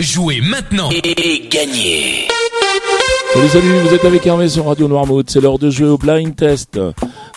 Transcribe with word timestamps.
Jouez 0.00 0.40
maintenant 0.40 0.90
et 0.90 1.48
gagnez 1.48 2.26
Salut 3.32 3.48
salut, 3.48 3.78
vous 3.86 3.94
êtes 3.94 4.04
avec 4.04 4.26
Hervé 4.26 4.48
sur 4.48 4.66
Radio 4.66 4.88
Noirmouth, 4.88 5.30
c'est 5.30 5.40
l'heure 5.40 5.60
de 5.60 5.70
jouer 5.70 5.86
au 5.86 5.96
blind 5.96 6.34
test. 6.34 6.80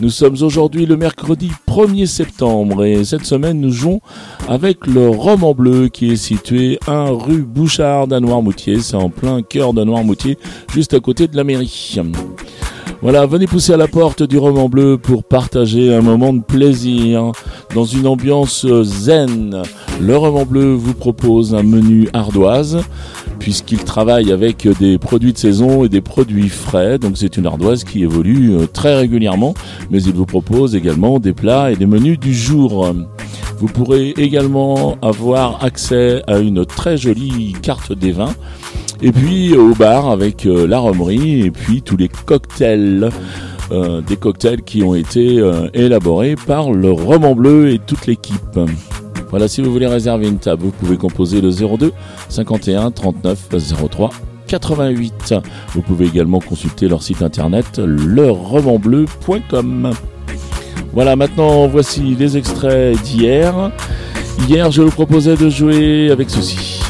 Nous 0.00 0.10
sommes 0.10 0.36
aujourd'hui 0.42 0.84
le 0.84 0.98
mercredi 0.98 1.50
1er 1.66 2.04
septembre 2.04 2.84
et 2.84 3.06
cette 3.06 3.24
semaine 3.24 3.58
nous 3.58 3.72
jouons 3.72 4.02
avec 4.48 4.86
le 4.86 5.08
roman 5.08 5.54
bleu 5.54 5.88
qui 5.88 6.12
est 6.12 6.16
situé 6.16 6.78
1 6.86 7.12
rue 7.12 7.40
Bouchard 7.40 8.12
à 8.12 8.20
Noirmoutier, 8.20 8.80
c'est 8.80 8.96
en 8.96 9.08
plein 9.08 9.40
cœur 9.40 9.72
de 9.72 9.82
Noirmoutier, 9.82 10.36
juste 10.74 10.92
à 10.92 11.00
côté 11.00 11.28
de 11.28 11.36
la 11.38 11.44
mairie. 11.44 11.96
Voilà, 13.02 13.26
venez 13.26 13.48
pousser 13.48 13.72
à 13.72 13.76
la 13.76 13.88
porte 13.88 14.22
du 14.22 14.38
roman 14.38 14.68
bleu 14.68 14.96
pour 14.96 15.24
partager 15.24 15.92
un 15.92 16.02
moment 16.02 16.32
de 16.32 16.40
plaisir 16.40 17.32
dans 17.74 17.84
une 17.84 18.06
ambiance 18.06 18.64
zen. 18.84 19.62
Le 20.00 20.16
roman 20.16 20.44
bleu 20.46 20.72
vous 20.72 20.94
propose 20.94 21.52
un 21.52 21.64
menu 21.64 22.08
ardoise 22.12 22.78
puisqu'il 23.40 23.82
travaille 23.82 24.30
avec 24.30 24.68
des 24.78 24.98
produits 24.98 25.32
de 25.32 25.38
saison 25.38 25.84
et 25.84 25.88
des 25.88 26.00
produits 26.00 26.48
frais. 26.48 27.00
Donc 27.00 27.16
c'est 27.16 27.36
une 27.36 27.46
ardoise 27.46 27.82
qui 27.82 28.04
évolue 28.04 28.54
euh, 28.54 28.66
très 28.66 28.94
régulièrement, 28.94 29.54
mais 29.90 30.00
il 30.00 30.14
vous 30.14 30.26
propose 30.26 30.76
également 30.76 31.18
des 31.18 31.32
plats 31.32 31.72
et 31.72 31.76
des 31.76 31.86
menus 31.86 32.20
du 32.20 32.32
jour. 32.32 32.94
Vous 33.58 33.66
pourrez 33.66 34.10
également 34.10 34.96
avoir 35.02 35.64
accès 35.64 36.22
à 36.28 36.38
une 36.38 36.64
très 36.64 36.96
jolie 36.96 37.56
carte 37.62 37.92
des 37.92 38.12
vins 38.12 38.34
et 39.02 39.12
puis 39.12 39.56
au 39.56 39.74
bar 39.74 40.08
avec 40.08 40.46
euh, 40.46 40.66
la 40.66 40.78
romerie 40.78 41.42
et 41.42 41.50
puis 41.50 41.82
tous 41.82 41.96
les 41.96 42.08
cocktails. 42.08 43.10
Euh, 43.70 44.02
des 44.02 44.16
cocktails 44.16 44.62
qui 44.62 44.82
ont 44.82 44.94
été 44.94 45.38
euh, 45.38 45.68
élaborés 45.72 46.34
par 46.46 46.72
le 46.72 46.90
roman 46.90 47.34
bleu 47.34 47.70
et 47.70 47.78
toute 47.78 48.06
l'équipe. 48.06 48.60
Voilà, 49.30 49.48
si 49.48 49.62
vous 49.62 49.72
voulez 49.72 49.86
réserver 49.86 50.28
une 50.28 50.38
table, 50.38 50.64
vous 50.64 50.72
pouvez 50.72 50.98
composer 50.98 51.40
le 51.40 51.50
02 51.50 51.92
51 52.28 52.90
39 52.90 53.48
03 53.90 54.10
88. 54.46 55.34
Vous 55.74 55.80
pouvez 55.80 56.04
également 56.06 56.40
consulter 56.40 56.86
leur 56.86 57.02
site 57.02 57.22
internet 57.22 57.78
leromanbleu.com. 57.78 59.92
Voilà, 60.92 61.16
maintenant 61.16 61.66
voici 61.66 62.14
les 62.14 62.36
extraits 62.36 63.00
d'hier. 63.02 63.72
Hier, 64.48 64.70
je 64.70 64.82
vous 64.82 64.90
proposais 64.90 65.36
de 65.36 65.48
jouer 65.48 66.10
avec 66.10 66.28
ceci. 66.28 66.81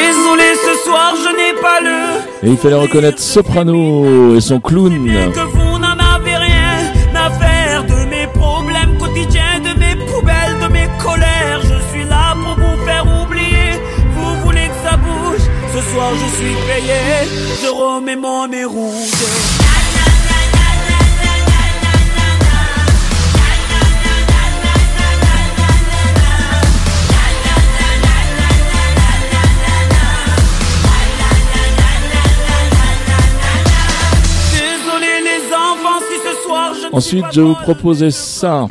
Désolé, 0.00 0.48
ce 0.66 0.74
soir 0.84 1.14
je 1.24 1.30
n'ai 1.38 1.54
pas 1.60 1.80
le. 1.80 2.46
Et 2.46 2.50
il 2.52 2.56
fallait 2.56 2.76
reconnaître 2.86 3.20
Soprano 3.20 4.36
et 4.36 4.40
son 4.40 4.60
clown. 4.60 4.92
Que 5.34 5.46
vous 5.56 5.78
n'en 5.78 5.98
avez 6.14 6.36
rien 6.36 6.92
à 7.14 7.30
faire 7.30 7.84
de 7.84 7.98
mes 8.08 8.26
problèmes 8.28 8.96
quotidiens, 8.98 9.58
de 9.68 9.72
mes 9.80 9.96
poubelles, 10.06 10.56
de 10.62 10.68
mes 10.72 10.88
colères. 11.02 11.60
Je 11.62 11.78
suis 11.90 12.06
là 12.08 12.36
pour 12.42 12.54
vous 12.64 12.84
faire 12.86 13.04
oublier. 13.22 13.70
Vous 14.14 14.40
voulez 14.44 14.68
que 14.68 14.88
ça 14.88 14.96
bouge? 14.96 15.44
Ce 15.74 15.80
soir 15.90 16.10
je 16.22 16.28
suis 16.36 16.54
payé. 16.68 17.00
Je 17.62 17.68
remets 17.68 18.16
mon 18.16 18.46
nez 18.46 18.64
rouge. 18.64 19.67
Ensuite, 36.92 37.26
je 37.32 37.40
vous 37.40 37.54
bonne. 37.54 37.62
proposais 37.62 38.10
ça. 38.10 38.66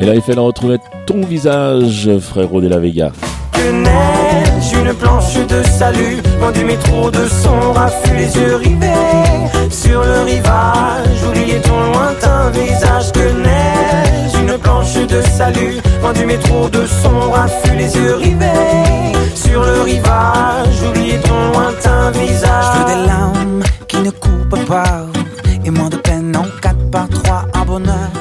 Et 0.00 0.06
là, 0.06 0.14
il 0.14 0.22
fallait 0.22 0.40
retrouver 0.40 0.78
ton 1.06 1.20
visage, 1.22 2.08
frérot 2.20 2.60
de 2.60 2.68
la 2.68 2.78
Vega. 2.78 3.10
Que 3.52 3.70
neige, 3.72 4.72
une 4.72 4.94
planche 4.94 5.34
de 5.34 5.62
salut, 5.64 6.22
loin 6.38 6.52
du 6.52 6.64
métro 6.64 7.10
de 7.10 7.26
son 7.26 7.72
raffut, 7.72 8.14
les 8.16 8.34
yeux 8.34 8.56
rivés 8.56 9.70
sur 9.70 10.02
le 10.02 10.22
rivage. 10.22 11.22
Oubliez 11.28 11.60
ton 11.60 11.78
lointain 11.92 12.50
visage. 12.50 13.12
Que 13.12 13.32
neige, 13.42 14.32
une 14.40 14.56
planche 14.58 14.94
de 14.94 15.20
salut, 15.22 15.80
loin 16.00 16.12
du 16.12 16.24
métro 16.24 16.68
de 16.68 16.86
son 16.86 17.30
raffut, 17.30 17.76
les 17.76 17.94
yeux 17.94 18.14
rivés 18.14 19.09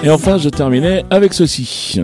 Et 0.10 0.12
enfin, 0.12 0.40
je 0.40 0.50
terminais 0.50 1.06
avec 1.12 1.36
ceci. 1.36 2.02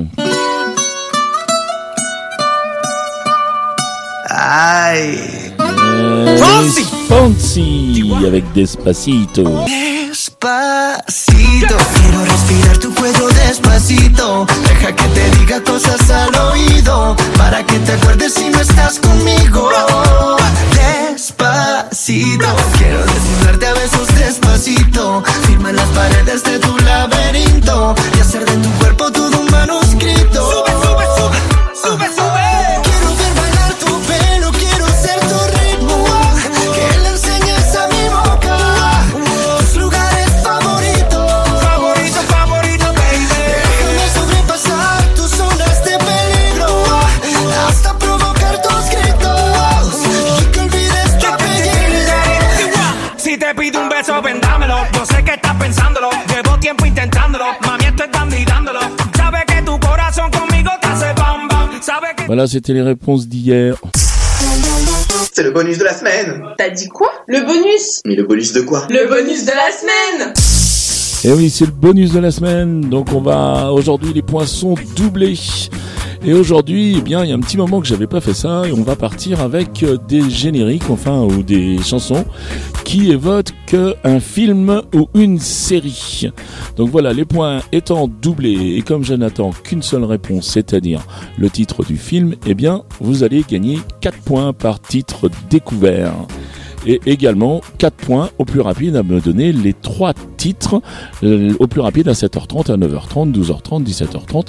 Aïe 4.29 5.17
Euh, 5.59 6.37
Fancy. 6.37 6.85
Fancy 7.09 8.13
avec 8.27 8.43
Despacito. 8.53 9.43
Despacito 9.65 11.75
Quiero 11.95 12.25
respirar 12.25 12.77
tu 12.77 12.93
cuello 12.93 13.27
despacito 13.29 14.45
Deja 14.67 14.91
que 14.95 15.07
te 15.07 15.29
diga 15.39 15.63
cosas 15.63 16.07
al 16.11 16.35
oído 16.51 17.15
Para 17.39 17.63
que 17.65 17.79
te 17.79 17.93
acuerdes 17.93 18.35
si 18.35 18.49
no 18.49 18.59
estás 18.61 18.99
conmigo 18.99 19.67
Despacito 21.15 22.45
Quiero 22.77 22.99
desnudarte 23.03 23.65
a 23.65 23.73
besos 23.73 24.14
Firma 24.57 25.73
las 25.73 25.89
paredes 25.89 26.41
de 26.45 26.57
tu 26.59 26.77
laberinto 26.77 27.93
Y 28.15 28.21
hacer 28.21 28.45
de 28.45 28.55
tu 28.55 28.69
cuerpo 28.79 29.11
todo 29.11 29.24
tiempo 56.65 56.83
intentándolo. 56.87 57.45
Mami, 57.61 57.85
estoy 57.85 58.07
dándolo. 58.43 58.79
Sabe 59.15 59.37
que 59.45 59.61
tu 59.61 59.79
corazón 59.79 60.31
conmigo 60.31 60.71
te 60.81 60.87
hace 60.87 61.13
bam 61.13 61.47
bam. 61.47 61.79
Sabe 61.79 62.15
que. 62.17 62.25
Voilà, 62.25 62.47
c'était 62.47 62.73
les 62.73 62.81
réponses 62.81 63.27
d'hier. 63.27 63.75
C'est 65.31 65.43
le 65.43 65.51
bonus 65.51 65.77
de 65.77 65.83
la 65.83 65.93
semaine. 65.93 66.41
T'as 66.57 66.69
dit 66.69 66.87
quoi? 66.87 67.11
Le 67.27 67.41
bonus 67.45 68.01
Mais 68.07 68.15
le 68.15 68.23
bonus 68.23 68.51
de 68.53 68.61
quoi? 68.61 68.87
Le 68.89 69.07
bonus 69.07 69.45
de 69.45 69.51
la 69.51 69.71
semaine 69.71 70.33
Et 71.23 71.37
oui, 71.37 71.51
c'est 71.51 71.65
le 71.65 71.71
bonus 71.71 72.13
de 72.13 72.19
la 72.19 72.31
semaine. 72.31 72.81
Donc 72.81 73.13
on 73.13 73.21
va 73.21 73.71
aujourd'hui 73.71 74.11
les 74.11 74.23
points 74.23 74.47
sont 74.47 74.73
doublés. 74.95 75.37
Et 76.27 76.33
aujourd'hui, 76.33 76.95
eh 76.97 77.01
bien, 77.01 77.23
il 77.23 77.29
y 77.29 77.33
a 77.33 77.35
un 77.35 77.39
petit 77.39 77.55
moment 77.55 77.79
que 77.79 77.85
j'avais 77.85 78.07
pas 78.07 78.19
fait 78.19 78.33
ça 78.33 78.63
et 78.65 78.71
on 78.71 78.81
va 78.81 78.95
partir 78.95 79.41
avec 79.41 79.83
euh, 79.83 79.97
des 80.07 80.27
génériques, 80.27 80.89
enfin, 80.89 81.21
ou 81.21 81.43
des 81.43 81.77
chansons 81.83 82.25
qui 82.83 83.11
évoquent 83.11 83.75
un 84.03 84.19
film 84.19 84.81
ou 84.95 85.07
une 85.13 85.37
série. 85.37 86.31
Donc 86.77 86.89
voilà, 86.89 87.13
les 87.13 87.25
points 87.25 87.61
étant 87.71 88.07
doublés 88.07 88.75
et 88.75 88.81
comme 88.81 89.03
je 89.03 89.13
n'attends 89.13 89.51
qu'une 89.51 89.83
seule 89.83 90.03
réponse, 90.03 90.47
c'est-à-dire 90.47 91.01
le 91.37 91.47
titre 91.51 91.85
du 91.85 91.95
film, 91.95 92.33
eh 92.47 92.55
bien, 92.55 92.81
vous 92.99 93.23
allez 93.23 93.43
gagner 93.47 93.77
4 94.01 94.17
points 94.19 94.53
par 94.53 94.79
titre 94.79 95.29
découvert 95.51 96.15
et 96.85 97.01
également 97.05 97.61
4 97.77 97.95
points 97.95 98.29
au 98.37 98.45
plus 98.45 98.61
rapide 98.61 98.95
à 98.95 99.03
me 99.03 99.19
donner 99.19 99.51
les 99.51 99.73
trois 99.73 100.13
titres 100.37 100.81
euh, 101.23 101.53
au 101.59 101.67
plus 101.67 101.81
rapide 101.81 102.07
à 102.07 102.13
7h30, 102.13 102.71
à 102.71 102.77
9h30, 102.77 103.31
12h30, 103.33 103.83
17h30 103.83 104.47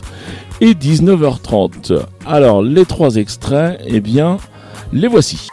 et 0.61 0.75
19h30. 0.75 2.01
Alors 2.27 2.63
les 2.63 2.85
trois 2.85 3.17
extraits, 3.17 3.81
eh 3.87 4.01
bien, 4.01 4.39
les 4.93 5.09
voici. 5.09 5.49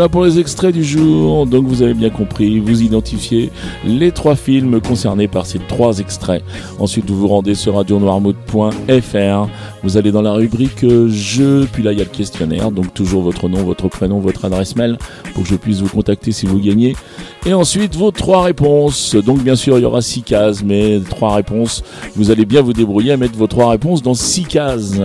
Voilà 0.00 0.08
pour 0.08 0.24
les 0.24 0.38
extraits 0.38 0.72
du 0.72 0.82
jour. 0.82 1.46
Donc 1.46 1.66
vous 1.66 1.82
avez 1.82 1.92
bien 1.92 2.08
compris, 2.08 2.58
vous 2.58 2.82
identifiez 2.82 3.50
les 3.84 4.12
trois 4.12 4.34
films 4.34 4.80
concernés 4.80 5.28
par 5.28 5.44
ces 5.44 5.58
trois 5.58 5.98
extraits. 5.98 6.42
Ensuite, 6.78 7.10
vous 7.10 7.18
vous 7.18 7.28
rendez 7.28 7.54
sur 7.54 7.74
radionoirmouth.fr. 7.74 9.48
Vous 9.82 9.96
allez 9.98 10.10
dans 10.10 10.22
la 10.22 10.32
rubrique 10.32 10.84
euh, 10.84 11.08
jeux, 11.08 11.68
puis 11.70 11.82
là 11.82 11.92
il 11.92 11.98
y 11.98 12.00
a 12.00 12.04
le 12.04 12.10
questionnaire. 12.10 12.70
Donc 12.70 12.94
toujours 12.94 13.22
votre 13.22 13.48
nom, 13.50 13.62
votre 13.62 13.88
prénom, 13.88 14.20
votre 14.20 14.46
adresse 14.46 14.74
mail 14.74 14.96
pour 15.34 15.42
que 15.42 15.48
je 15.50 15.56
puisse 15.56 15.80
vous 15.80 15.88
contacter 15.88 16.32
si 16.32 16.46
vous 16.46 16.60
gagnez. 16.60 16.96
Et 17.44 17.52
ensuite 17.52 17.94
vos 17.94 18.10
trois 18.10 18.42
réponses. 18.42 19.14
Donc 19.14 19.42
bien 19.42 19.56
sûr 19.56 19.78
il 19.78 19.82
y 19.82 19.84
aura 19.84 20.00
six 20.00 20.22
cases, 20.22 20.62
mais 20.62 20.98
trois 21.10 21.34
réponses. 21.34 21.82
Vous 22.16 22.30
allez 22.30 22.46
bien 22.46 22.62
vous 22.62 22.72
débrouiller 22.72 23.12
à 23.12 23.16
mettre 23.18 23.36
vos 23.36 23.46
trois 23.46 23.70
réponses 23.70 24.02
dans 24.02 24.14
six 24.14 24.44
cases. 24.44 24.98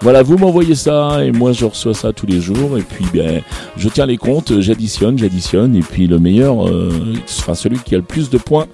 Voilà, 0.00 0.22
vous 0.22 0.38
m'envoyez 0.38 0.74
ça 0.74 1.24
et 1.24 1.32
moi 1.32 1.52
je 1.52 1.64
reçois 1.64 1.94
ça 1.94 2.12
tous 2.12 2.26
les 2.26 2.40
jours. 2.40 2.78
Et 2.78 2.82
puis 2.82 3.04
ben 3.12 3.42
je 3.76 3.88
tiens 3.88 4.06
les 4.06 4.16
comptes, 4.16 4.60
j'additionne, 4.60 5.18
j'additionne, 5.18 5.74
et 5.74 5.80
puis 5.80 6.06
le 6.06 6.18
meilleur 6.18 6.68
euh, 6.68 6.90
sera 7.26 7.54
celui 7.54 7.78
qui 7.78 7.94
a 7.94 7.98
le 7.98 8.04
plus 8.04 8.30
de 8.30 8.38
points 8.38 8.66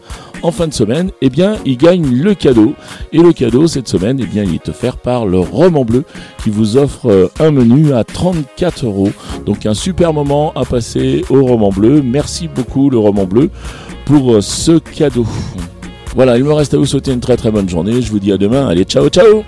en 0.44 0.52
fin 0.52 0.68
de 0.68 0.74
semaine, 0.74 1.10
eh 1.22 1.30
bien, 1.30 1.56
il 1.64 1.78
gagne 1.78 2.04
le 2.06 2.34
cadeau. 2.34 2.74
Et 3.12 3.18
le 3.18 3.32
cadeau, 3.32 3.66
cette 3.66 3.88
semaine, 3.88 4.18
eh 4.22 4.26
bien, 4.26 4.44
il 4.44 4.54
est 4.54 4.68
offert 4.68 4.98
par 4.98 5.24
le 5.24 5.38
Roman 5.38 5.86
Bleu 5.86 6.04
qui 6.42 6.50
vous 6.50 6.76
offre 6.76 7.10
euh, 7.10 7.28
un 7.40 7.50
menu 7.50 7.94
à 7.94 8.04
34 8.04 8.84
euros. 8.84 9.10
Donc, 9.46 9.64
un 9.64 9.72
super 9.72 10.12
moment 10.12 10.52
à 10.54 10.66
passer 10.66 11.24
au 11.30 11.42
Roman 11.44 11.70
Bleu. 11.70 12.02
Merci 12.02 12.48
beaucoup, 12.48 12.90
le 12.90 12.98
Roman 12.98 13.24
Bleu, 13.24 13.50
pour 14.04 14.34
euh, 14.34 14.40
ce 14.42 14.78
cadeau. 14.78 15.26
Voilà, 16.14 16.36
il 16.36 16.44
me 16.44 16.52
reste 16.52 16.74
à 16.74 16.76
vous 16.76 16.86
souhaiter 16.86 17.12
une 17.12 17.20
très 17.20 17.38
très 17.38 17.50
bonne 17.50 17.68
journée. 17.68 18.02
Je 18.02 18.10
vous 18.10 18.20
dis 18.20 18.30
à 18.30 18.36
demain. 18.36 18.68
Allez, 18.68 18.84
ciao, 18.84 19.08
ciao 19.08 19.44